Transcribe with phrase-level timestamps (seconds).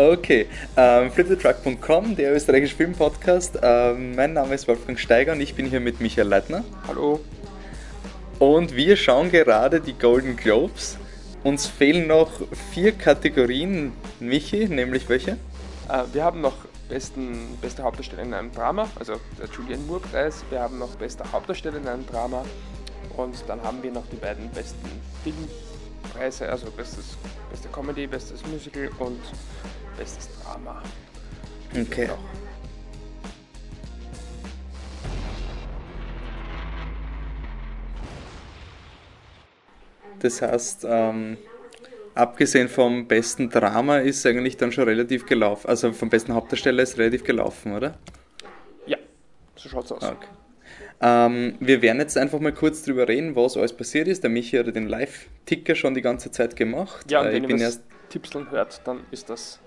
[0.00, 0.46] Okay,
[0.78, 3.58] ähm, flipthetruck.com, der österreichische Filmpodcast.
[3.62, 6.64] Ähm, mein Name ist Wolfgang Steiger und ich bin hier mit Michael Leitner.
[6.88, 7.20] Hallo.
[8.38, 10.96] Und wir schauen gerade die Golden Globes.
[11.44, 12.30] Uns fehlen noch
[12.72, 15.32] vier Kategorien, Michi, nämlich welche?
[15.90, 16.56] Äh, wir haben noch
[16.88, 20.46] besten, beste Hauptdarsteller in einem Drama, also der Julian Moore Preis.
[20.48, 22.46] Wir haben noch beste Hauptdarsteller in einem Drama.
[23.18, 24.88] Und dann haben wir noch die beiden besten
[25.22, 27.18] Filmpreise, also bestes,
[27.50, 29.20] beste Comedy, bestes Musical und
[29.96, 30.82] bestes Drama.
[31.78, 32.08] Okay.
[32.08, 32.18] Noch.
[40.20, 41.38] Das heißt, ähm,
[42.14, 45.68] abgesehen vom besten Drama ist eigentlich dann schon relativ gelaufen.
[45.68, 47.98] Also vom besten Hauptdarsteller ist relativ gelaufen, oder?
[48.86, 48.98] Ja,
[49.56, 50.02] so schaut's aus.
[50.02, 50.26] Okay.
[51.02, 54.22] Ähm, wir werden jetzt einfach mal kurz drüber reden, was alles passiert ist.
[54.22, 57.10] Der Michi hat den Live-Ticker schon die ganze Zeit gemacht.
[57.10, 59.60] Ja, und Äh, wenn ihr was erst Tippseln hört, dann ist das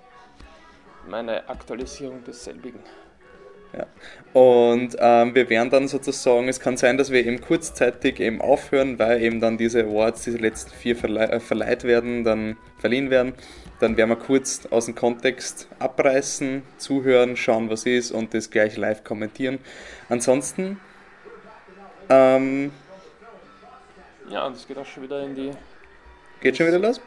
[1.04, 2.84] meine Aktualisierung desselbigen.
[3.74, 3.88] Ja.
[4.34, 9.00] Und ähm, wir werden dann sozusagen, es kann sein, dass wir eben kurzzeitig eben aufhören,
[9.00, 13.34] weil eben dann diese Awards, diese letzten vier verlei äh, verleiht werden, dann verliehen werden.
[13.80, 18.78] Dann werden wir kurz aus dem Kontext abreißen, zuhören, schauen, was ist und das gleich
[18.78, 19.60] live kommentieren.
[20.10, 20.80] Ansonsten,
[22.10, 22.72] ähm,
[24.26, 25.52] Ja, und es geht auch schon wieder in die.
[26.42, 27.02] geht schon wieder los?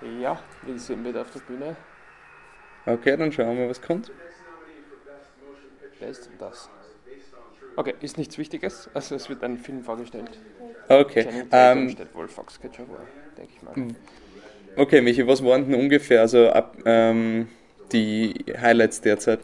[0.00, 1.76] Ja, wir sind wieder auf der Bühne.
[2.86, 4.10] Okay, dann schauen wir, was kommt.
[5.98, 6.68] Wer ist denn das?
[7.76, 8.88] Okay, ist nichts Wichtiges.
[8.94, 10.30] Also es wird ein Film vorgestellt.
[10.88, 12.98] Okay, Tatum ähm, stellt wohl Foxcatcher vor,
[13.38, 13.94] denke ich mal.
[14.76, 17.48] okay, Michi, was waren denn ungefähr also ab, ähm,
[17.92, 19.40] die Highlights derzeit?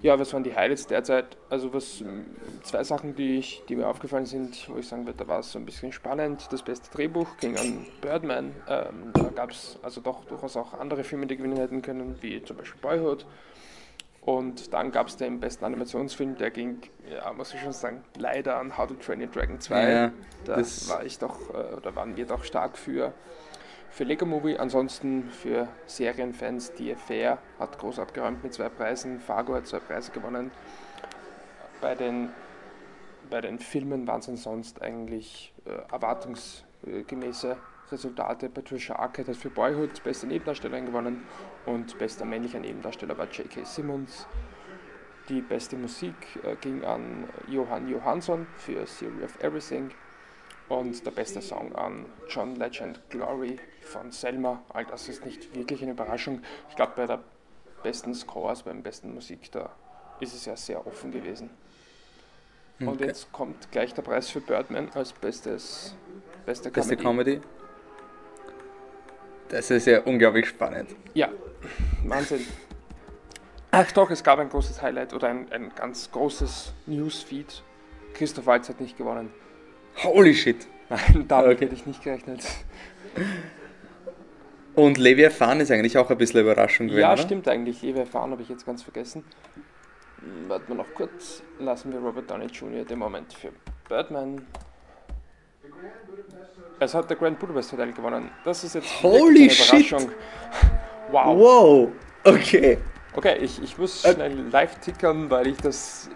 [0.00, 1.36] Ja, was waren die Highlights derzeit?
[1.50, 2.24] Also was ähm,
[2.62, 5.50] zwei Sachen, die, ich, die mir aufgefallen sind, wo ich sagen würde, da war es
[5.50, 6.46] so ein bisschen spannend.
[6.52, 8.54] Das beste Drehbuch ging an Birdman.
[8.68, 12.40] Ähm, da gab es also doch durchaus auch andere Filme, die gewinnen hätten können, wie
[12.44, 13.26] zum Beispiel Boyhood.
[14.20, 18.58] Und dann gab es den besten Animationsfilm, der ging, ja, muss ich schon sagen, leider
[18.58, 19.90] an How to Train Your Dragon 2.
[19.90, 20.12] Ja,
[20.44, 23.14] da das- war ich doch, äh, oder waren wir doch stark für,
[23.90, 24.56] für Lego Movie.
[24.58, 30.12] Ansonsten für Serienfans, die Affair hat groß abgeräumt mit zwei Preisen, Fargo hat zwei Preise
[30.12, 30.50] gewonnen.
[31.80, 32.30] Bei den,
[33.30, 37.56] bei den Filmen waren es ansonsten eigentlich äh, erwartungsgemäße
[37.90, 38.48] Resultate.
[38.48, 41.22] Patricia Arquette hat für Boyhood beste Nebendarstellerin gewonnen
[41.66, 43.64] und bester männlicher Nebendarsteller war J.K.
[43.64, 44.26] Simmons.
[45.28, 49.90] Die beste Musik äh, ging an Johann Johansson für Theory of Everything
[50.68, 54.62] und der beste Song an John Legend Glory von Selma.
[54.70, 56.42] All das ist nicht wirklich eine Überraschung.
[56.68, 57.20] Ich glaube, bei der
[57.82, 59.70] besten Scores, beim besten Musik, da
[60.20, 61.50] ist es ja sehr offen gewesen.
[62.80, 63.06] Und Okay.
[63.06, 65.94] jetzt kommt gleich der Preis für Birdman als bestes,
[66.46, 67.36] beste Beste Comedy.
[67.36, 67.48] Comedy?
[69.48, 70.94] Das ist ja unglaublich spannend.
[71.14, 71.30] Ja,
[72.04, 72.46] Wahnsinn.
[73.70, 77.62] Ach doch, es gab ein großes Highlight oder ein, ein ganz großes Newsfeed.
[78.14, 79.30] Christoph Waltz hat nicht gewonnen.
[80.02, 80.66] Holy shit.
[80.88, 81.64] Nein, damit Okay.
[81.66, 82.44] hätte ich nicht gerechnet.
[84.74, 87.22] Und Leviathan ist eigentlich auch ein bisschen Überraschung gewesen, Ja, oder?
[87.22, 87.82] stimmt eigentlich.
[87.82, 89.24] Levi erfahren habe ich jetzt ganz vergessen.
[90.20, 91.42] Hm, Warten wir noch kurz.
[91.58, 92.84] Lassen wir Robert Downey Jr.
[92.84, 93.50] den Moment für
[93.88, 94.42] Birdman.
[96.80, 98.30] Es hat der Grand Budapest Hotel gewonnen.
[98.44, 99.90] Das ist jetzt Holy eine shit.
[99.90, 100.10] Überraschung.
[101.10, 101.38] Wow.
[101.38, 101.88] Wow,
[102.24, 102.76] okay.
[103.14, 104.12] Okay, ich, ich muss Äh.
[104.12, 106.10] schnell live tickern, weil ich das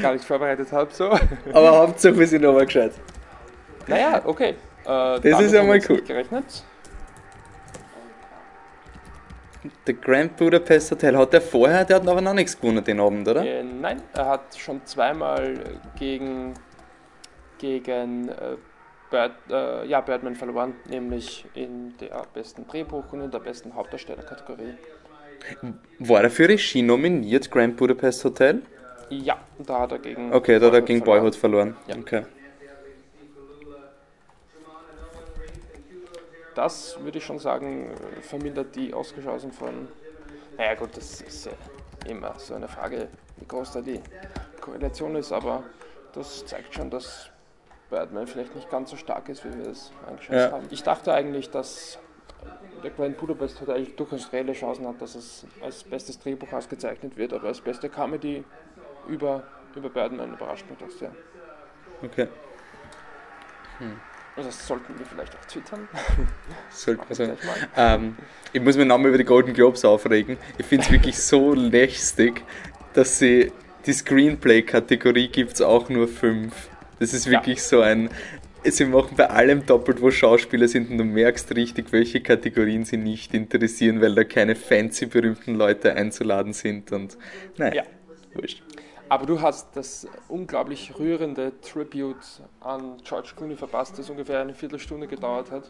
[0.00, 0.88] gar nicht vorbereitet habe.
[0.94, 1.10] So.
[1.52, 2.92] Aber Hauptsache wir sind nochmal gescheit.
[3.90, 4.54] Naja, okay.
[4.84, 6.00] Äh, das ist ja mal cool.
[6.02, 6.64] Gerechnet.
[9.86, 13.28] Der Grand Budapest Hotel, hat der vorher, der hat aber noch nichts gewonnen den Abend,
[13.28, 13.44] oder?
[13.44, 15.58] Äh, nein, er hat schon zweimal
[15.98, 16.54] gegen,
[17.58, 18.56] gegen äh,
[19.10, 24.74] Bird, äh, ja, Birdman verloren, nämlich in der besten Drehbuch und in der besten Hauptdarstellerkategorie.
[25.98, 28.62] War er für Regie nominiert, Grand Budapest Hotel?
[29.10, 31.20] Ja, da hat er gegen Okay, da hat er Boyhood gegen verloren.
[31.20, 31.76] Boyhood verloren.
[31.86, 31.96] Ja.
[31.96, 32.22] Okay.
[36.60, 39.88] Das würde ich schon sagen, vermindert die Oscarchancen von.
[40.58, 41.52] Naja, gut, das ist ja
[42.06, 43.08] immer so eine Frage,
[43.38, 43.98] wie groß da die
[44.60, 45.62] Korrelation ist, aber
[46.12, 47.30] das zeigt schon, dass
[47.88, 50.52] Birdman vielleicht nicht ganz so stark ist, wie wir es eingeschätzt Ja.
[50.52, 50.66] haben.
[50.68, 51.98] Ich dachte eigentlich, dass
[52.82, 57.32] der Grand Budapest Hotel durchaus reelle Chancen hat, dass es als bestes Drehbuch ausgezeichnet wird,
[57.32, 58.44] aber als beste Comedy
[59.08, 61.12] über, über Birdman überrascht mich das sehr.
[62.02, 62.28] Okay.
[64.46, 65.86] Also sollten wir vielleicht auch twittern.
[66.70, 67.68] Sollte Mach man ich sagen.
[67.76, 68.16] Ähm,
[68.54, 70.38] ich muss mich nochmal über die Golden Globes aufregen.
[70.56, 72.42] Ich finde es wirklich so lästig,
[72.94, 73.52] dass sie
[73.84, 76.70] die Screenplay-Kategorie gibt es auch nur fünf.
[76.98, 77.32] Das ist Ja.
[77.32, 78.08] wirklich so ein.
[78.64, 82.96] sie machen bei allem doppelt, wo Schauspieler sind und du merkst richtig, welche Kategorien sie
[82.96, 87.16] nicht interessieren, weil da keine fancy berühmten Leute einzuladen sind und
[87.58, 87.82] naja, ja.
[88.34, 88.62] wurscht.
[89.10, 92.16] Aber du hast das unglaublich rührende Tribute
[92.60, 95.68] an George Clooney verpasst, das ungefähr eine Viertelstunde gedauert hat.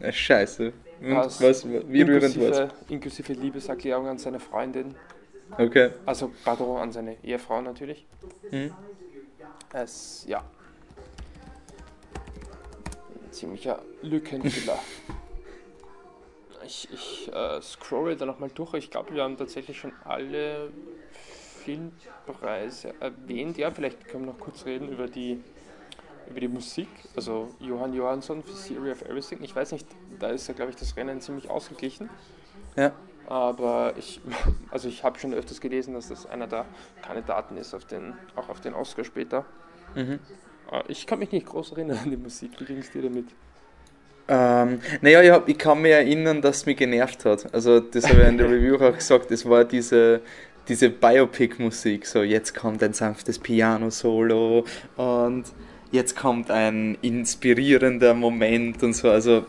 [0.00, 0.72] Ja, scheiße.
[1.00, 4.96] Und was, wie rührend war Inklusive Liebeserklärung an seine Freundin.
[5.56, 5.90] Okay.
[6.04, 8.06] Also, pardon, an seine Ehefrau natürlich.
[8.50, 8.74] Hm.
[9.72, 10.42] Es, ja.
[13.24, 14.80] Ein ziemlicher Lückenfüller.
[16.66, 18.74] ich ich äh, scrolle da nochmal durch.
[18.74, 20.72] Ich glaube, wir haben tatsächlich schon alle
[21.64, 23.58] Filmpreise erwähnt.
[23.58, 25.40] Ja, vielleicht können wir noch kurz reden über die,
[26.28, 26.88] über die Musik.
[27.16, 29.38] Also Johann Johansson für Theory of Everything.
[29.42, 29.86] Ich weiß nicht,
[30.18, 32.08] da ist ja, glaube ich, das Rennen ziemlich ausgeglichen.
[32.76, 32.92] Ja.
[33.26, 34.20] Aber ich,
[34.70, 36.66] also ich habe schon öfters gelesen, dass das einer der
[37.02, 39.44] Kandidaten ist, auf den, auch auf den Oscar später.
[39.94, 40.18] Mhm.
[40.72, 42.52] Äh, ich kann mich nicht groß erinnern an die Musik.
[42.58, 43.26] Wie ging es dir damit?
[44.32, 47.52] Ähm, naja, ich, hab, ich kann mich erinnern, dass es mich genervt hat.
[47.52, 49.28] Also, das habe ich in der Review auch gesagt.
[49.32, 50.20] Es war diese,
[50.70, 54.64] diese Biopic-Musik, so jetzt kommt ein sanftes Piano-Solo
[54.96, 55.44] und
[55.90, 59.44] jetzt kommt ein inspirierender Moment und so, also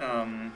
[0.00, 0.52] ähm,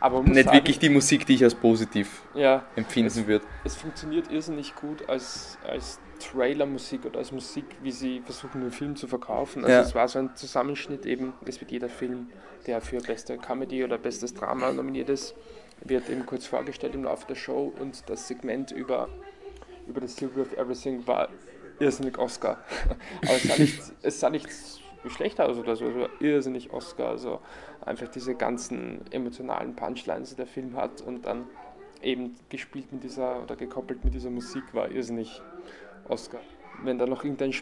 [0.00, 3.44] aber nicht sagen, wirklich die Musik, die ich als positiv ja, empfinden würde.
[3.64, 8.96] Es funktioniert irrsinnig gut als, als Trailer-Musik oder als Musik, wie sie versuchen, den Film
[8.96, 9.64] zu verkaufen.
[9.64, 9.82] Also ja.
[9.82, 12.28] es war so ein Zusammenschnitt eben, es wird jeder Film,
[12.66, 15.34] der für beste Comedy oder bestes Drama nominiert ist,
[15.82, 19.08] wird eben kurz vorgestellt im Laufe der Show und das Segment über,
[19.86, 21.28] über das Theory of Everything war
[21.78, 22.58] irrsinnig Oscar.
[23.22, 24.48] Aber es sah nicht, es sah nicht
[25.08, 27.08] schlechter aus oder so, es war irrsinnig Oscar.
[27.08, 27.40] Also
[27.80, 31.46] einfach diese ganzen emotionalen Punchlines, die der Film hat und dann
[32.02, 35.42] eben gespielt mit dieser oder gekoppelt mit dieser Musik war irrsinnig
[36.08, 36.40] Oscar.
[36.82, 37.54] Wenn da noch irgendein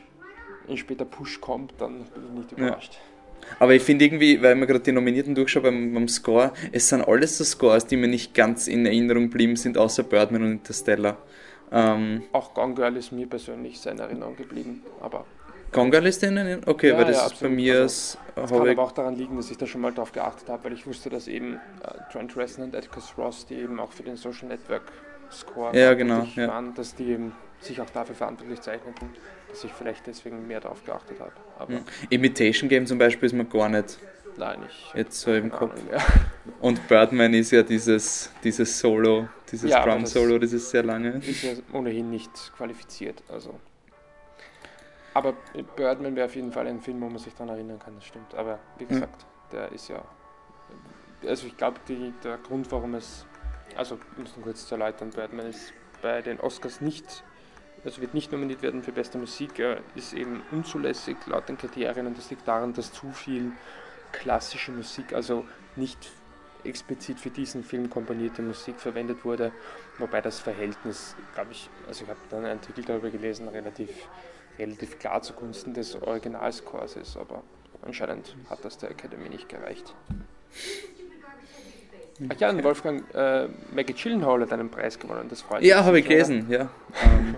[0.68, 2.94] ein später Push kommt, dann bin ich nicht überrascht.
[2.94, 3.17] Ja.
[3.58, 7.02] Aber ich finde irgendwie, weil man gerade die Nominierten durchschaut beim, beim Score, es sind
[7.02, 11.19] alles so Scores, die mir nicht ganz in Erinnerung geblieben sind, außer Birdman und Interstellar.
[11.70, 15.25] Ähm, Auch Gone Girl ist mir persönlich in Erinnerung geblieben, aber.
[15.73, 16.62] Gone Girl ist in Erinnerung?
[16.67, 17.81] Okay, ja, weil das ja, ist bei mir.
[17.81, 20.64] Also, das kann aber auch daran liegen, dass ich da schon mal drauf geachtet habe,
[20.64, 24.02] weil ich wusste, dass eben äh, Trent Reznor und Atticus Ross, die eben auch für
[24.02, 24.82] den Social Network
[25.31, 29.11] Score ja, genau, waren, dass die eben sich auch dafür verantwortlich zeichneten,
[29.48, 31.72] dass ich vielleicht deswegen mehr darauf geachtet habe.
[31.72, 31.80] Ja.
[32.10, 33.98] Imitation Game zum Beispiel ist mir gar nicht
[34.38, 35.80] Nein, ich jetzt so im Kopf.
[36.60, 41.18] Und Birdman ist ja dieses, dieses Solo, dieses ja, Drum-Solo, das ist sehr lange.
[41.18, 43.22] Ist ja ohnehin nicht qualifiziert.
[43.28, 43.58] Also.
[45.14, 45.34] Aber
[45.74, 48.34] Birdman wäre auf jeden Fall ein Film, wo man sich daran erinnern kann, das stimmt.
[48.34, 49.58] Aber wie gesagt, ja.
[49.58, 50.04] der ist ja.
[51.26, 53.26] Also ich glaube, der Grund, warum es.
[53.76, 57.24] Also, um es kurz zu erläutern, Birdman ist bei den Oscars nicht
[57.88, 62.06] also wird nicht nominiert werden für beste Musik, er ist eben unzulässig laut den Kriterien
[62.06, 63.52] und das liegt daran, dass zu viel
[64.12, 66.11] klassische Musik, also nicht
[66.64, 69.52] explizit für diesen Film komponierte Musik verwendet wurde,
[69.96, 73.88] wobei das Verhältnis, glaube ich, also ich habe dann einen Artikel darüber gelesen, relativ,
[74.58, 77.43] relativ klar zugunsten des Originalscores ist, aber
[77.81, 79.94] anscheinend hat das der Academy nicht gereicht.
[82.29, 85.70] Ach ja, und Wolfgang, äh, Maggie Gyllenhaal hat einen Preis gewonnen, das freut mich.
[85.70, 86.69] Ja, habe ich gelesen, ja.
[87.02, 87.37] Ähm,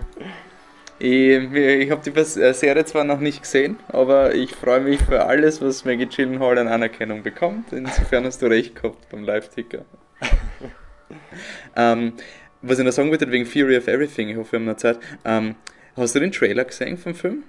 [1.01, 5.25] ich, ich habe die äh, Serie zwar noch nicht gesehen, aber ich freue mich für
[5.25, 7.73] alles, was Maggie Gyllenhaal an Anerkennung bekommt.
[7.73, 9.83] Insofern hast du recht gehabt beim Live-Ticker.
[11.75, 12.13] ähm,
[12.61, 14.99] was ich noch sagen wollte, wegen Theory of Everything, ich hoffe, wir haben noch Zeit.
[15.25, 15.55] Ähm,
[15.97, 17.43] hast du den Trailer gesehen vom Film?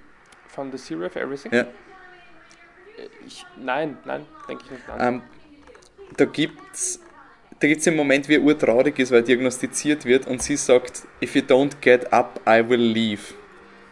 [0.47, 1.53] Von The Theory of Everything?
[1.53, 1.67] Ja.
[3.27, 4.83] Ich, nein, nein, denke ich nicht.
[4.99, 5.21] Ähm,
[6.17, 6.99] da gibt's
[7.59, 10.57] da gibt es einen Moment, wie er urtraurig ist, weil er diagnostiziert wird und sie
[10.57, 13.21] sagt, if you don't get up, I will leave.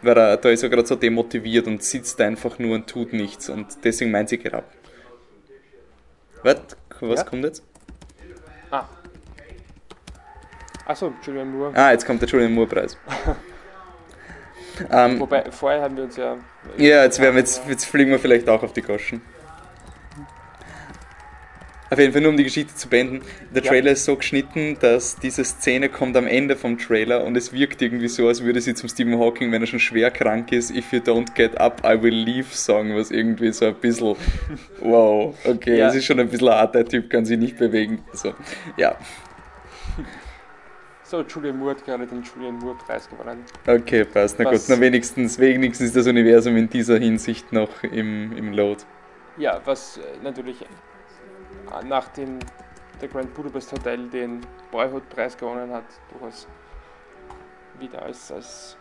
[0.02, 3.48] Weil er, da ist er gerade so demotiviert und sitzt einfach nur und tut nichts
[3.48, 4.64] und deswegen meint sie, get up.
[6.42, 6.58] Was?
[7.00, 7.24] Was ja?
[7.24, 7.62] kommt jetzt?
[8.70, 8.84] Ah.
[10.86, 11.72] Achso, Julian Moore.
[11.74, 12.98] Ah, jetzt kommt der Julian Moore-Preis.
[14.90, 16.36] ähm, Wobei, vorher haben wir uns ja.
[16.76, 19.22] Ja, jetzt, wir jetzt, jetzt fliegen wir vielleicht auch auf die Goschen.
[21.92, 23.20] Auf jeden Fall nur um die Geschichte zu beenden.
[23.54, 23.92] Der Trailer ja.
[23.92, 28.08] ist so geschnitten, dass diese Szene kommt am Ende vom Trailer und es wirkt irgendwie
[28.08, 31.00] so, als würde sie zum Stephen Hawking, wenn er schon schwer krank ist, If you
[31.00, 34.16] don't get up, I will leave sagen, was irgendwie so ein bisschen,
[34.80, 35.88] wow, okay, ja.
[35.88, 38.02] es ist schon ein bisschen hart, der Typ kann sich nicht bewegen.
[38.14, 38.32] So,
[38.78, 38.96] ja.
[41.02, 43.44] So, Julian Moore hat gerade den Julian Moore Preis gewonnen.
[43.66, 44.38] Okay, passt.
[44.38, 48.54] Na was, gut, na wenigstens, wenigstens ist das Universum in dieser Hinsicht noch im, im
[48.54, 48.82] Load.
[49.36, 50.64] Ja, was äh, natürlich
[51.84, 52.38] nachdem
[53.00, 54.40] der Grand Budapest Hotel den
[54.70, 56.46] Boyhood-Preis gewonnen hat, durchaus
[57.78, 58.76] wieder als, als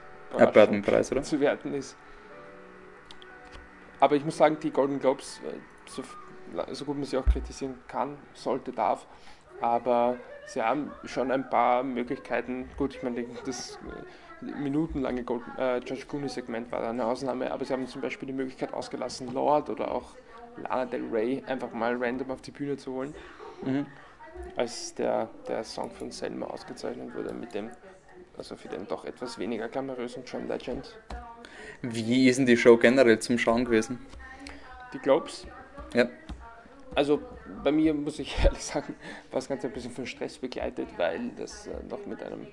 [0.81, 1.23] Preis, oder?
[1.23, 1.97] zu werten ist.
[3.99, 5.53] aber ich muss sagen, die Golden Globes, äh,
[5.89, 6.03] so,
[6.71, 9.07] so gut man sie auch kritisieren kann, sollte, darf,
[9.61, 12.69] aber sie haben schon ein paar Möglichkeiten.
[12.77, 13.77] Gut, ich meine, das
[14.41, 18.27] äh, minutenlange Gold, äh, George Clooney-Segment war da eine Ausnahme, aber sie haben zum Beispiel
[18.27, 20.15] die Möglichkeit ausgelassen, Lord oder auch
[20.57, 23.13] Lana Del Rey einfach mal random auf die Bühne zu holen.
[23.63, 23.85] Mhm.
[24.55, 27.69] Als der, der Song von Selma ausgezeichnet wurde mit dem,
[28.37, 30.97] also für den doch etwas weniger glamourösen John Legend.
[31.81, 34.05] Wie ist denn die Show generell zum Schauen gewesen?
[34.93, 35.47] Die Globes?
[35.93, 36.07] Ja.
[36.93, 37.21] Also
[37.63, 38.95] bei mir muss ich ehrlich sagen,
[39.29, 42.47] war das Ganze ein bisschen von Stress begleitet, weil das äh, noch mit einem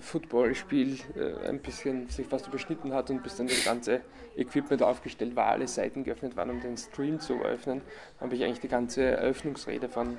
[0.00, 4.00] Footballspiel äh, ein bisschen sich fast überschnitten hat und bis dann das ganze
[4.36, 7.82] Equipment aufgestellt war, alle Seiten geöffnet waren, um den Stream zu eröffnen,
[8.20, 10.16] habe ich eigentlich die ganze Eröffnungsrede von,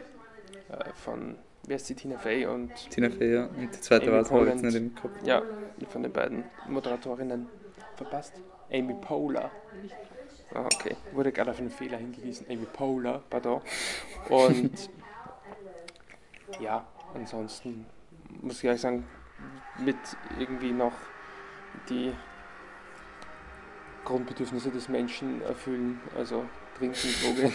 [0.69, 1.35] äh, von
[1.65, 3.45] wer ist die Tina Fey und Tina Fey, ja.
[3.47, 5.11] Und die zweite war es jetzt nicht im Kopf.
[5.23, 5.41] Ja,
[5.89, 7.47] von den beiden Moderatorinnen
[7.95, 8.33] verpasst.
[8.71, 9.49] Amy Poehler.
[10.53, 12.45] Ah, okay, wurde gerade auf einen Fehler hingewiesen.
[12.49, 13.61] Amy Poehler, pardon.
[14.29, 14.89] Und
[16.59, 17.85] ja, ansonsten
[18.41, 19.05] muss ich ehrlich sagen,
[19.79, 19.97] mit
[20.39, 20.93] irgendwie noch
[21.89, 22.13] die
[24.05, 26.45] Grundbedürfnisse des Menschen erfüllen, also
[26.77, 27.53] trinken, Drogen,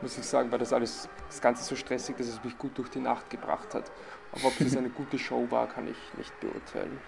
[0.00, 2.90] muss ich sagen, war das alles, das Ganze so stressig, dass es mich gut durch
[2.90, 3.90] die Nacht gebracht hat.
[4.32, 6.98] Aber ob das eine gute Show war, kann ich nicht beurteilen.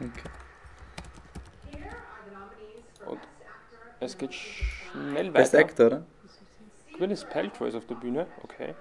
[0.00, 0.30] Okay.
[3.06, 3.20] Und
[4.00, 5.32] es geht schnell weiter.
[5.32, 6.06] Best Actor, oder?
[6.94, 8.74] Gwyneth Paltrow ist auf der Bühne, okay.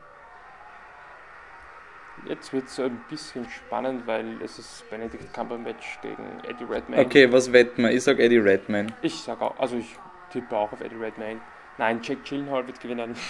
[2.26, 7.06] Jetzt wird es ein bisschen spannend, weil es ist Benedict Cumberbatch gegen Eddie Redmayne.
[7.06, 7.92] Okay, was wetten wir?
[7.92, 8.88] Ich sag Eddie Redmayne.
[9.02, 9.96] Ich sag auch, also ich
[10.32, 11.40] tippe auch auf Eddie Redmayne.
[11.78, 13.16] Nein, Jack Gyllenhaal wird gewinnen.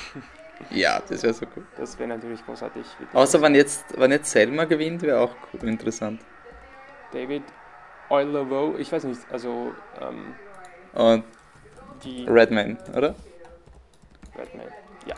[0.71, 1.63] Ja, das wäre so cool.
[1.77, 2.83] Das wäre natürlich großartig.
[3.13, 6.19] Außer wenn jetzt, wenn jetzt Selma gewinnt, wäre auch cool, interessant.
[7.11, 7.43] David
[8.09, 10.33] Oileau, ich weiß nicht, also ähm,
[10.93, 11.25] Und
[12.03, 13.13] die Redman, oder?
[14.35, 14.67] Redman,
[15.05, 15.15] ja.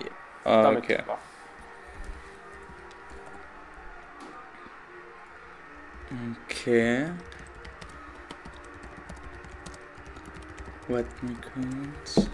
[0.00, 0.10] ja.
[0.44, 1.02] Ah, okay.
[1.06, 1.18] War.
[6.08, 7.06] Okay.
[10.88, 12.28] What me kurz.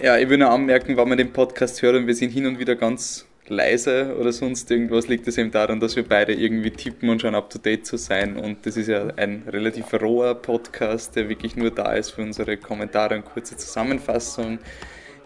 [0.00, 2.76] Ja, ich will nur anmerken, wenn wir den Podcast hören, wir sind hin und wieder
[2.76, 7.20] ganz leise oder sonst irgendwas, liegt es eben daran, dass wir beide irgendwie tippen und
[7.20, 8.36] schauen up to date zu sein.
[8.36, 12.56] Und das ist ja ein relativ roher Podcast, der wirklich nur da ist für unsere
[12.56, 14.58] Kommentare und kurze Zusammenfassung.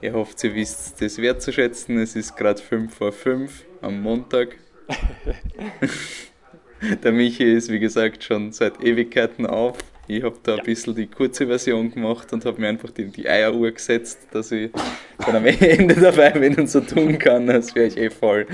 [0.01, 1.99] Ihr hofft, ihr wisst das wertzuschätzen.
[1.99, 4.57] Es ist gerade 5 vor 5 am Montag.
[7.05, 9.79] Der Michi ist, wie gesagt, schon seit Ewigkeiten auf
[10.17, 13.29] ich habe da ein bisschen die kurze Version gemacht und habe mir einfach die, die
[13.29, 14.71] Eieruhr gesetzt, dass ich
[15.19, 18.47] dann am Ende dabei bin und so tun kann, als wäre ich eh voll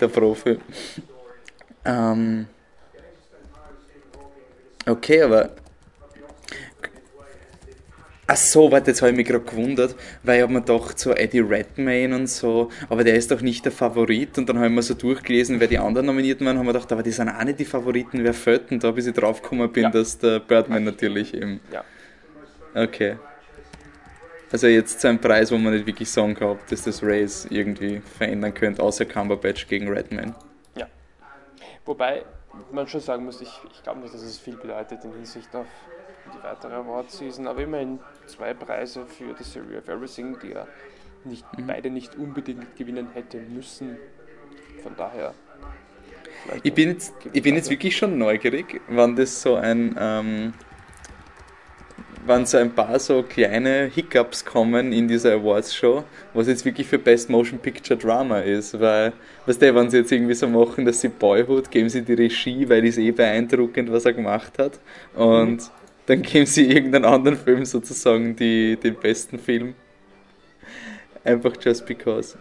[0.00, 0.58] der Profi.
[1.84, 2.46] Ähm
[4.86, 5.50] okay, aber
[8.26, 11.12] Ach so, warte, jetzt habe ich mich gerade gewundert, weil ich habe mir gedacht, so
[11.12, 14.38] Eddie Redmayne und so, aber der ist doch nicht der Favorit.
[14.38, 16.90] Und dann habe ich mir so durchgelesen, wer die anderen nominiert waren, haben wir gedacht,
[16.90, 19.70] aber die sind auch nicht die Favoriten, wer fällt denn da, bis ich drauf gekommen
[19.70, 19.90] bin, ja.
[19.90, 21.60] dass der Birdman natürlich eben.
[21.70, 21.84] Ja.
[22.74, 23.16] Okay.
[24.50, 27.46] Also jetzt so ein Preis, wo man nicht wirklich sagen kann, ob das das Race
[27.50, 30.34] irgendwie verändern könnte, außer Cumberbatch gegen Redman.
[30.76, 30.86] Ja.
[31.84, 32.24] Wobei
[32.72, 35.66] man schon sagen muss, ich, ich glaube nicht, dass es viel bedeutet in Hinsicht auf
[36.32, 40.66] die weitere Award-Season, aber immerhin zwei Preise für The Theory of Everything, die er
[41.24, 41.66] nicht, mhm.
[41.66, 43.96] beide nicht unbedingt gewinnen hätte müssen.
[44.82, 45.34] Von daher.
[46.62, 49.96] Ich bin jetzt, ich bin jetzt wirklich schon neugierig, wann das so ein.
[49.98, 50.52] Ähm,
[52.26, 56.98] wann so ein paar so kleine Hiccups kommen in dieser Awards-Show, was jetzt wirklich für
[56.98, 59.12] Best Motion Picture Drama ist, weil,
[59.44, 62.66] was der, wenn sie jetzt irgendwie so machen, dass sie Boyhood, geben sie die Regie,
[62.68, 64.80] weil es eh beeindruckend, was er gemacht hat
[65.14, 69.74] und mhm dann geben sie irgendeinen anderen Film sozusagen die, den besten Film.
[71.24, 72.36] Einfach just because.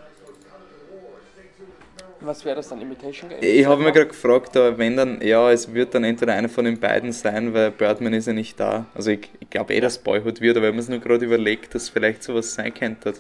[2.20, 3.40] Was wäre das dann, Imitation Game?
[3.42, 6.64] Ich habe mir gerade gefragt, aber wenn dann, ja, es wird dann entweder einer von
[6.64, 8.86] den beiden sein, weil Birdman ist ja nicht da.
[8.94, 11.76] Also ich, ich glaube eh, dass Boyhood wird, aber wenn man es nur gerade überlegt,
[11.76, 13.14] dass vielleicht sowas sein könnte.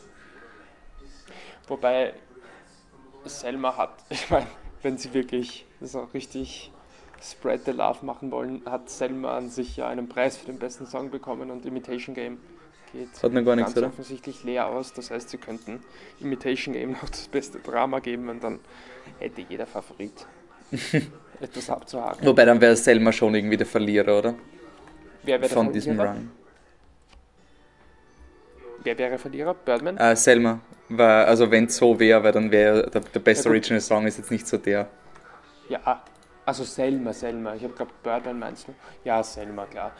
[1.67, 2.13] Wobei
[3.25, 4.47] Selma hat, ich meine,
[4.81, 6.71] wenn sie wirklich auch richtig
[7.23, 10.85] Spread the Love machen wollen, hat Selma an sich ja einen Preis für den besten
[10.85, 12.37] Song bekommen und Imitation Game
[12.91, 14.93] geht hat gar ganz nichts, offensichtlich leer aus.
[14.93, 15.81] Das heißt, sie könnten
[16.19, 18.59] Imitation Game noch das beste Drama geben und dann
[19.19, 20.25] hätte jeder Favorit
[21.39, 22.25] etwas abzuhaken.
[22.25, 24.35] Wobei dann wäre Selma schon irgendwie der Verlierer, oder?
[25.23, 26.31] Wer wäre Von diesem Run.
[28.83, 29.53] Wer wäre Verlierer?
[29.53, 29.95] Birdman?
[29.97, 30.59] Äh, Selma.
[30.89, 33.51] Weil, also wenn es so wäre, weil dann wäre der, der Best Ja.
[33.51, 34.89] Original Song ist jetzt nicht so der.
[35.69, 36.03] Ja,
[36.45, 37.55] also Selma, Selma.
[37.55, 38.73] Ich habe glaube Birdman meinst du?
[39.03, 39.91] Ja, Selma, klar.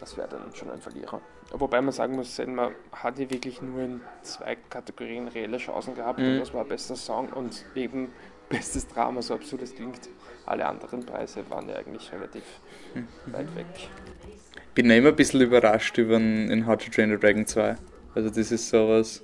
[0.00, 1.20] Das wäre dann schon ein Verlierer.
[1.50, 6.18] Wobei man sagen muss, Selma hat ja wirklich nur in zwei Kategorien reelle Chancen gehabt.
[6.20, 6.38] Und Mhm.
[6.40, 8.12] das war bester Song und eben
[8.48, 10.08] bestes Drama, so absurd es klingt.
[10.46, 12.44] Alle anderen Preise waren ja eigentlich relativ
[12.94, 13.08] Mhm.
[13.32, 13.66] weit weg.
[14.74, 17.76] Bin ja immer ein bisschen überrascht über den, in How to Train the Dragon 2.
[18.14, 19.22] Also das ist sowas.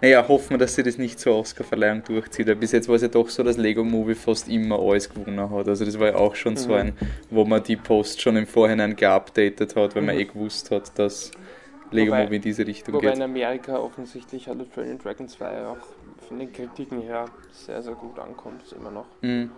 [0.00, 2.58] Naja, hoffen wir, dass sie das nicht zur Oscar-Verleihung durchzieht.
[2.60, 5.68] Bis jetzt war es ja doch so, dass Lego Movie fast immer alles gewonnen hat.
[5.68, 6.74] Also das war ja auch schon so Mhm.
[6.74, 6.98] ein,
[7.30, 10.20] wo man die Post schon im Vorhinein geupdatet hat, weil man Mhm.
[10.20, 11.30] eh gewusst hat, dass
[11.90, 13.16] Lego Wobei- Movie in diese Richtung Wobei geht.
[13.16, 14.60] in Amerika offensichtlich Train
[14.92, 15.76] Your Dragon 2 auch
[16.28, 18.62] von den Kritiken her sehr, sehr gut ankommt.
[18.72, 19.50] Immer noch Mhm.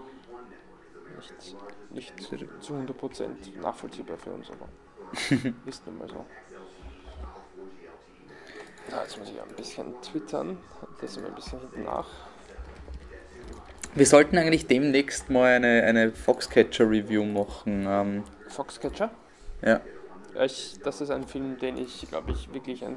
[1.91, 4.69] nicht, nicht zu 100% nachvollziehbar für uns, aber
[5.67, 6.25] ist nun mal so.
[8.91, 10.59] Ja, jetzt muss ich ein bisschen twittern.
[11.01, 12.07] Das wir ein bisschen hinten nach.
[13.95, 17.87] Wir sollten eigentlich demnächst mal eine, eine Foxcatcher-Review machen.
[17.89, 19.11] Ähm, Foxcatcher.
[19.63, 19.81] ja.
[20.35, 22.97] Ja, Ich, das ist ein Film, den ich, glaube ich, wirklich ein,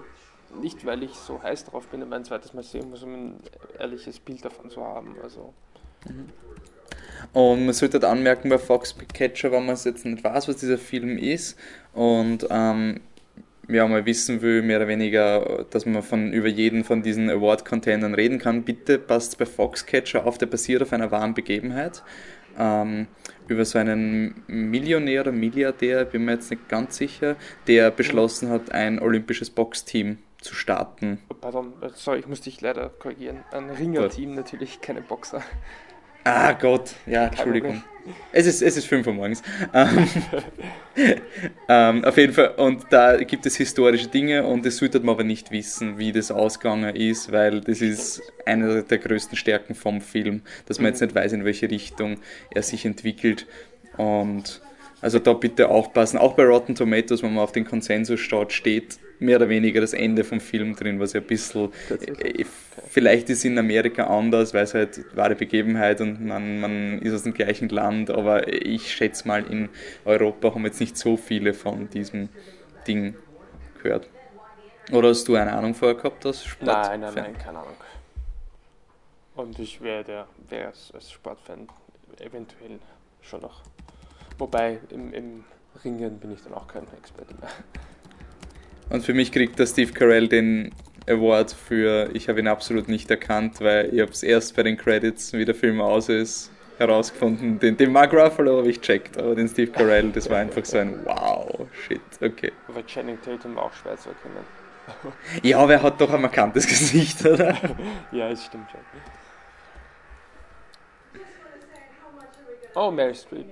[0.62, 3.36] nicht weil ich so heiß drauf bin, aber ein zweites Mal sehen muss, um ein
[3.80, 5.16] ehrliches Bild davon zu haben.
[5.24, 5.54] Also
[7.34, 10.78] Und man sollte halt anmerken bei Foxcatcher, wenn man es jetzt nicht weiß, was dieser
[10.78, 11.58] Film ist
[11.94, 13.00] und ähm,
[13.72, 18.14] ja, mal wissen will, mehr oder weniger, dass man von über jeden von diesen Award-Containern
[18.14, 22.04] reden kann, bitte passt bei Foxcatcher auf, der basiert auf einer wahren Begebenheit.
[22.58, 23.08] Ähm,
[23.48, 27.36] über so einen Millionär oder Milliardär, bin mir jetzt nicht ganz sicher,
[27.68, 31.20] der beschlossen hat, ein olympisches Boxteam zu starten.
[31.40, 33.44] Pardon, äh, sorry, ich muss dich leider korrigieren.
[33.52, 35.44] Ein Ringer-Team, natürlich keine Boxer.
[36.24, 37.84] Ah Gott, ja, Entschuldigung.
[38.32, 39.44] Es ist, es ist 5 Uhr morgens.
[39.74, 40.08] Ähm,
[41.70, 45.24] ähm, auf jeden Fall, und da gibt es historische Dinge und das sollte man aber
[45.24, 50.42] nicht wissen, wie das ausgegangen ist, weil das ist eine der größten Stärken vom Film,
[50.66, 52.18] dass man jetzt nicht weiß, in welche Richtung
[52.50, 53.46] er sich entwickelt.
[53.98, 54.62] Und
[55.02, 56.18] also da bitte aufpassen.
[56.18, 57.68] Auch bei Rotten Tomatoes, wenn man auf den
[58.18, 62.44] schaut, steht mehr oder weniger das Ende vom Film drin, was ja ein bisschen, äh,
[62.90, 67.24] vielleicht ist in Amerika anders, weil es halt wahre Begebenheit und man, man ist aus
[67.24, 69.70] dem gleichen Land, aber ich schätze mal, in
[70.06, 72.30] Europa haben jetzt nicht so viele von diesem
[72.88, 73.16] Ding
[73.82, 74.10] gehört.
[74.92, 76.68] Oder hast du eine Ahnung vorher gehabt, dass Sport?
[76.68, 77.78] Nein, nein, nein, keine Ahnung.
[79.36, 81.68] Und ich wäre der, wäre als, als Sportfan
[82.20, 82.80] eventuell
[83.22, 83.62] schon noch.
[84.40, 85.44] Wobei im, im
[85.84, 87.50] Ringen bin ich dann auch kein Experte mehr.
[88.92, 90.72] Und für mich kriegt der Steve Carell den
[91.08, 94.78] Award für Ich habe ihn absolut nicht erkannt, weil ich habe es erst bei den
[94.78, 97.58] Credits, wie der Film aus ist, herausgefunden.
[97.60, 100.78] Den, den Mark Ruffalo habe ich checkt, aber den Steve Carell, das war einfach so
[100.78, 102.52] ein Wow, shit, okay.
[102.68, 104.46] Aber Channing Tatum war auch schwer zu erkennen.
[105.44, 107.56] Ja, aber er hat doch ein markantes Gesicht, oder?
[108.12, 108.82] Ja, es stimmt schon.
[112.74, 113.48] Oh, Mary Streep.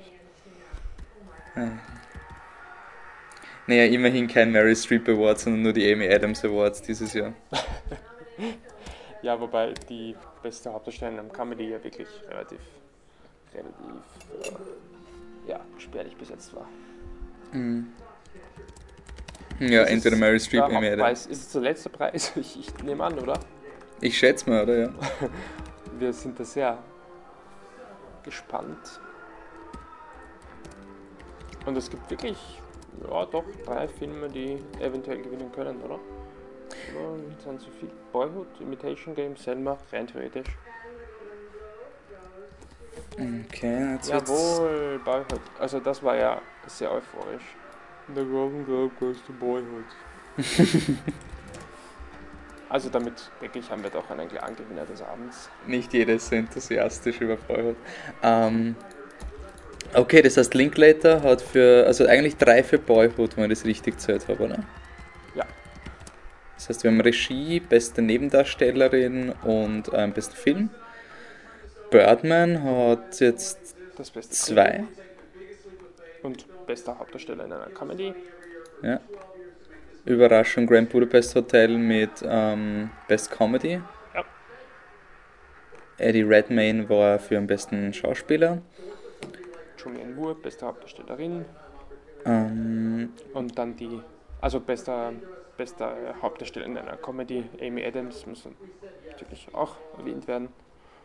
[3.70, 7.34] Naja, immerhin kein Mary Streep Award, sondern nur die Amy Adams Awards dieses Jahr.
[9.22, 12.62] Ja, wobei die beste Hauptdarstellerin am Comedy ja wirklich relativ,
[13.54, 14.56] relativ,
[15.46, 16.66] äh, ja, spärlich besetzt war.
[19.60, 20.92] Ja, Ist entweder Mary Streep, Amy Adams.
[20.92, 21.26] Hauptpreis?
[21.26, 22.32] Ist es der letzte Preis?
[22.38, 23.38] Ich, ich nehme an, oder?
[24.00, 24.78] Ich schätze mal, oder?
[24.84, 24.94] Ja.
[26.00, 26.78] Wir sind da sehr
[28.24, 29.02] gespannt.
[31.66, 32.38] Und es gibt wirklich,
[33.08, 36.00] ja doch, drei Filme, die eventuell gewinnen können, oder?
[36.96, 37.90] Oder sind so viel?
[38.12, 40.48] Boyhood, Imitation Game, Selma, rein theoretisch.
[43.14, 45.42] Okay, jetzt wird's- Jawohl, Boyhood.
[45.60, 47.56] Also das war ja sehr euphorisch.
[48.16, 49.86] The Golden Globe goes to Boyhood.
[52.70, 55.50] also damit, wirklich, haben wir doch einen klaren Gewinner des Abends.
[55.68, 57.76] nicht jeder ist so enthusiastisch über Boyhood.
[58.24, 58.76] Ähm,
[59.94, 63.96] okay, das heißt, Linklater hat für, also eigentlich drei für Boyhood, wenn ich das richtig
[63.96, 64.64] gezählt habe, oder?
[65.36, 65.46] Ja.
[66.56, 70.70] Das heißt, wir haben Regie, beste Nebendarstellerin und ähm, besten Film.
[71.90, 73.76] Birdman hat jetzt
[74.30, 74.84] zwei.
[76.22, 78.14] Und bester Hauptdarsteller in einer Comedy.
[78.84, 79.00] Ja.
[80.06, 83.82] Überraschung, Grand Budapest Hotel mit ähm, Best Comedy.
[84.14, 84.26] Ja.
[85.98, 88.62] Eddie Redmayne war für den besten Schauspieler.
[89.84, 91.46] Julianne Moore, beste Hauptdarstellerin.
[92.26, 94.02] Ähm, Und dann die,
[94.42, 95.14] also bester,
[95.58, 98.48] bester Hauptdarsteller in einer Comedy, Amy Adams, muss
[99.10, 100.50] natürlich auch erwähnt werden.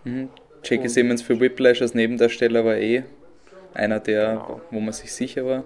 [0.04, 0.28] mhm.
[0.64, 0.88] J.K.
[0.88, 3.04] Simmons für Whiplash als Nebendarsteller war eh
[3.74, 4.60] einer der, Genau.
[4.70, 5.64] wo man sich sicher war.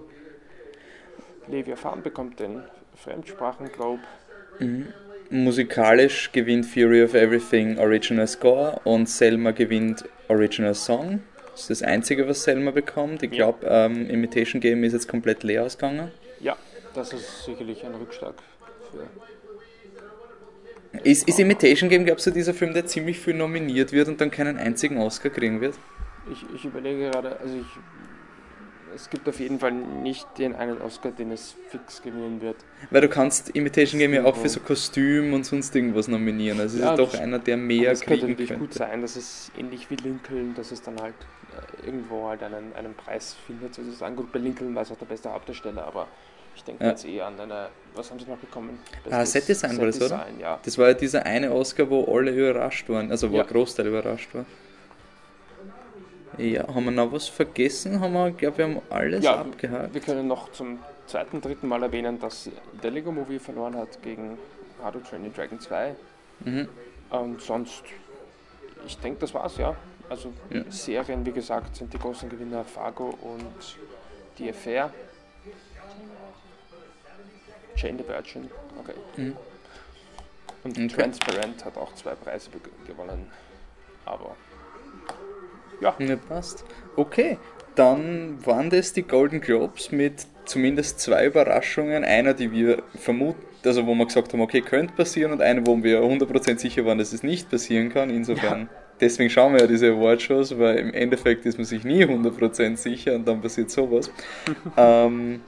[1.47, 2.63] Leviathan bekommt den
[2.95, 4.01] Fremdsprachen Globe.
[4.59, 4.87] Mhm.
[5.29, 11.21] musikalisch gewinnt Fury of Everything Original Score und Selma gewinnt Original Song.
[11.59, 13.21] Das ist das Einzige, was Selma bekommt.
[13.21, 16.09] Ich glaube, ähm, Imitation Game ist jetzt komplett leer ausgegangen.
[16.39, 16.55] Ja,
[16.93, 18.35] das ist sicherlich ein Rückschlag
[18.89, 19.07] für
[21.03, 24.31] ist, ist Imitation Game, glaubst du, dieser Film, der ziemlich viel nominiert wird und dann
[24.31, 25.75] keinen einzigen Oscar kriegen wird?
[26.31, 27.67] Ich, ich überlege gerade, also ich,
[28.95, 32.55] es gibt auf jeden Fall nicht den einen Oscar, den es fix gewinnen wird.
[32.89, 36.59] Weil du kannst Imitation Game ja auch für so Kostüm und sonst irgendwas nominieren.
[36.59, 38.03] Also ja, es ist doch einer, der mehr kriegen könnte.
[38.03, 41.15] Es könnte natürlich gut sein, dass es ähnlich wie Lincoln, dass es dann halt
[41.85, 44.15] irgendwo halt einen, einen Preis findet sozusagen.
[44.15, 46.07] Gut, bei Lincoln war es auch der beste Hauptdarsteller, aber
[46.55, 46.89] ich denke ja.
[46.91, 48.79] jetzt eher an eine, was haben sie noch bekommen?
[49.09, 50.25] ah, Set Design war das, oder?
[50.39, 50.59] Ja.
[50.63, 53.43] Das war ja dieser eine Oscar, wo alle überrascht waren, also wo ja.
[53.43, 54.45] ein Großteil überrascht war.
[56.37, 57.99] Ja, haben wir noch was vergessen?
[57.99, 59.93] Haben wir, glaube wir haben alles ja, abgehakt.
[59.93, 62.49] Wir können noch zum zweiten, dritten Mal erwähnen, dass
[62.81, 64.37] der Lego Movie verloren hat gegen
[64.81, 65.95] How to Train Dragon 2.
[66.45, 66.67] Mhm.
[67.09, 67.83] Und sonst,
[68.85, 69.75] ich denke, das war's, ja.
[70.09, 70.63] Also ja.
[70.69, 73.77] Serien, wie gesagt, sind die großen Gewinner Fargo und
[74.37, 74.91] die Affair.
[77.75, 78.93] Jane the Virgin, okay.
[79.15, 79.37] Mhm.
[80.63, 80.87] Und okay.
[80.87, 82.49] Transparent hat auch zwei Preise
[82.85, 83.27] gewonnen.
[84.05, 84.35] Aber
[85.79, 85.95] ja.
[85.99, 86.15] ja.
[86.17, 86.65] Passt.
[86.95, 87.37] Okay,
[87.75, 92.03] dann waren das die Golden Globes mit zumindest zwei Überraschungen.
[92.03, 95.81] Einer, die wir vermuten, also wo wir gesagt haben, okay, könnte passieren, und eine, wo
[95.81, 98.09] wir 100% sicher waren, dass es nicht passieren kann.
[98.09, 98.78] Insofern, ja.
[98.99, 103.15] Deswegen schauen wir ja diese Awardshows, weil im Endeffekt ist man sich nie 100% sicher
[103.15, 104.11] und dann passiert sowas.
[104.77, 105.41] ähm,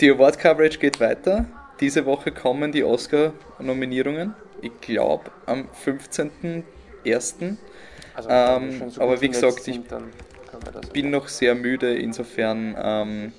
[0.00, 1.46] die Award Coverage geht weiter.
[1.80, 4.34] Diese Woche kommen die Oscar-Nominierungen.
[4.62, 7.56] Ich glaube am 15.01.
[8.14, 9.80] Also, ähm, so aber wie gesagt, ich
[10.92, 11.94] bin noch sehr müde.
[11.96, 13.32] Insofern ähm,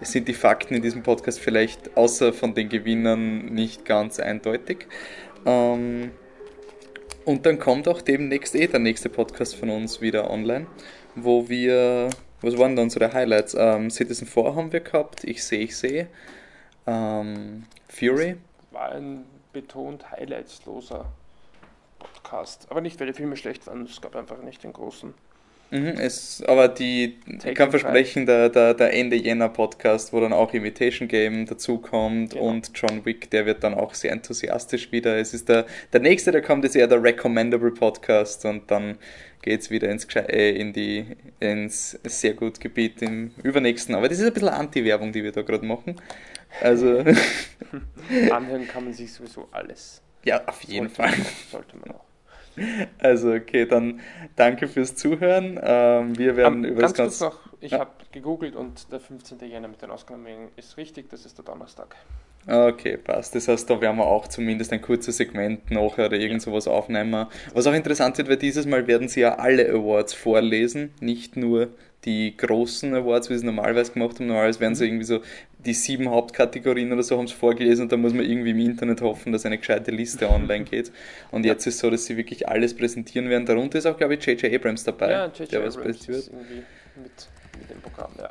[0.00, 4.86] sind die Fakten in diesem Podcast vielleicht außer von den Gewinnern nicht ganz eindeutig.
[5.44, 6.10] Ähm,
[7.24, 10.66] und dann kommt auch demnächst eh der nächste Podcast von uns wieder online,
[11.14, 12.10] wo wir
[12.44, 13.56] was waren da unsere Highlights?
[13.58, 16.08] Ähm, Citizen 4 haben wir gehabt, Ich sehe, ich sehe.
[16.86, 18.36] Ähm, Fury.
[18.70, 21.06] Das war ein betont highlightsloser
[21.98, 22.66] Podcast.
[22.68, 25.14] Aber nicht, weil die Filme schlecht waren, es gab einfach nicht den großen.
[25.70, 30.32] Mhm, es, aber die, ich kann versprechen, der, der, der Ende Jänner Podcast, wo dann
[30.32, 32.44] auch Imitation Game dazukommt genau.
[32.44, 35.16] und John Wick, der wird dann auch sehr enthusiastisch wieder.
[35.16, 38.98] Es ist der, der nächste, der kommt, ist eher der Recommendable Podcast und dann
[39.42, 41.06] geht es wieder ins, äh, in die,
[41.40, 43.94] ins sehr gut Gebiet im übernächsten.
[43.94, 46.00] Aber das ist ein bisschen Anti-Werbung, die wir da gerade machen.
[46.62, 47.04] Also.
[48.30, 50.00] Anhören kann man sich sowieso alles.
[50.24, 51.26] Ja, auf jeden sollte Fall.
[51.50, 52.13] Sollte man auch.
[52.98, 54.00] Also, okay, dann
[54.36, 55.58] danke fürs Zuhören.
[55.62, 57.24] Ähm, wir werden um, über ganz das Ganze.
[57.24, 57.80] Noch, ich ja.
[57.80, 59.38] habe gegoogelt und der 15.
[59.48, 61.96] Jänner mit den Ausgaben ist richtig, das ist der Donnerstag.
[62.46, 63.34] Okay, passt.
[63.34, 67.26] Das heißt, da werden wir auch zumindest ein kurzes Segment nachher oder irgend sowas aufnehmen.
[67.54, 71.68] Was auch interessant wird, weil dieses Mal werden sie ja alle Awards vorlesen, nicht nur
[72.04, 74.26] die großen Awards, wie sie normalerweise gemacht haben.
[74.26, 74.90] Normalerweise werden sie mhm.
[74.90, 75.20] irgendwie so
[75.64, 79.00] die sieben Hauptkategorien oder so haben sie vorgelesen und da muss man irgendwie im Internet
[79.00, 80.92] hoffen, dass eine gescheite Liste online geht.
[81.30, 83.46] Und jetzt ist es so, dass sie wirklich alles präsentieren werden.
[83.46, 84.52] Darunter ist auch, glaube ich, J.J.
[84.52, 86.30] Abrams dabei, ja, der was präsentiert.
[86.96, 88.30] Mit, mit dem Programm, ja.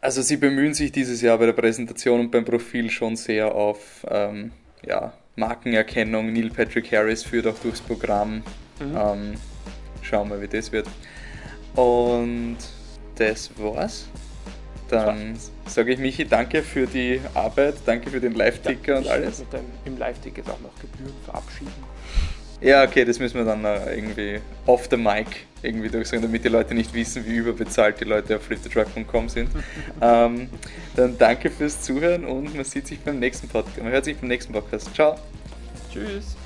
[0.00, 4.04] Also sie bemühen sich dieses Jahr bei der Präsentation und beim Profil schon sehr auf
[4.10, 4.52] ähm,
[4.86, 6.32] ja, Markenerkennung.
[6.32, 8.42] Neil Patrick Harris führt auch durchs Programm.
[8.80, 8.96] Mhm.
[8.96, 9.34] Ähm,
[10.02, 10.86] schauen wir, wie das wird.
[11.74, 12.58] Und
[13.16, 14.06] das war's.
[14.88, 19.38] Dann sage ich Michi, danke für die Arbeit, danke für den Live-Ticker ja, und alles.
[19.40, 21.72] Mit dem, Im Live-Ticket auch noch Gebühren verabschieden.
[22.60, 25.28] Ja, okay, das müssen wir dann irgendwie off the mic
[25.62, 29.50] irgendwie durchsagen, damit die Leute nicht wissen, wie überbezahlt die Leute auf fliptetruck.com sind.
[30.00, 30.48] ähm,
[30.94, 33.82] dann danke fürs Zuhören und man sieht sich beim nächsten Podcast.
[33.82, 34.94] Man hört sich beim nächsten Podcast.
[34.94, 35.16] Ciao.
[35.92, 36.36] Tschüss.